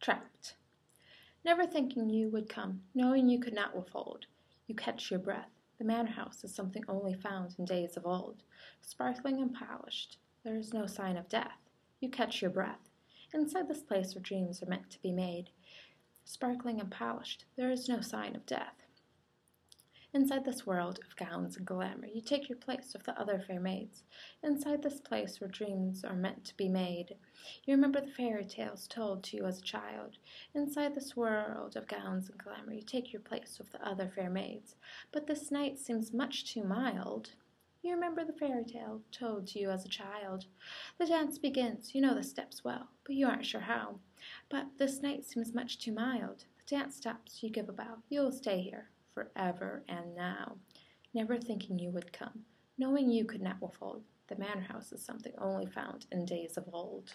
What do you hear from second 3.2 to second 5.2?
you could not withhold, you catch your